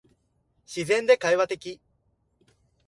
[0.65, 1.79] 自然で会話的